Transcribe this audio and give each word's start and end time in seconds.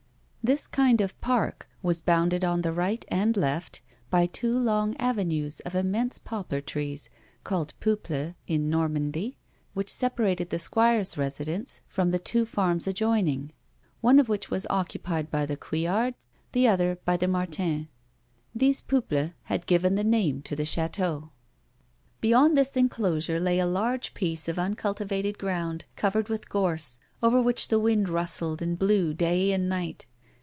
This 0.43 0.65
kind 0.65 1.01
of 1.01 1.21
park 1.21 1.69
was 1.83 2.01
bounded 2.01 2.43
on 2.43 2.61
the 2.61 2.73
right 2.73 3.05
and 3.09 3.37
left 3.37 3.83
by 4.09 4.23
16 4.23 4.23
A 4.23 4.53
WOMAN'S 4.55 4.65
LIFE. 4.65 4.65
two 4.65 4.65
long 4.65 4.95
aYenues 4.95 5.61
of 5.67 5.75
immense 5.75 6.17
poplar 6.17 6.61
teees 6.61 7.11
(called 7.43 7.75
peuples 7.79 8.33
in 8.47 8.67
Xormandy) 8.71 9.35
which 9.75 9.87
separated 9.91 10.49
the 10.49 10.57
squire's 10.57 11.15
residence 11.15 11.83
from 11.87 12.09
the 12.09 12.17
two 12.17 12.47
farms 12.47 12.87
adjoining, 12.87 13.51
one 14.01 14.17
of 14.17 14.29
which 14.29 14.49
was 14.49 14.65
occnpied 14.71 15.29
by 15.29 15.45
the 15.45 15.55
Couillards, 15.55 16.25
the 16.53 16.67
other 16.67 16.97
by 17.05 17.15
the 17.17 17.27
Martins. 17.27 17.85
These 18.55 18.81
peuples 18.81 19.29
had 19.43 19.67
given 19.67 19.93
the 19.93 20.03
name 20.03 20.41
to 20.41 20.55
the 20.55 20.65
chateau. 20.65 21.29
Beyond 22.19 22.57
this 22.57 22.75
enclosure 22.75 23.39
lay 23.39 23.59
a 23.59 23.67
large 23.67 24.15
piece 24.15 24.47
of 24.47 24.57
uncultivated 24.57 25.37
ground 25.37 25.85
covered 25.95 26.29
with 26.29 26.49
gorse, 26.49 26.97
over 27.21 27.39
which 27.39 27.67
the 27.67 27.79
wind 27.79 28.09
rustled 28.09 28.63
and 28.63 28.79
blew 28.79 29.13
day 29.13 29.51
and 29.51 29.69
night. 29.69 30.07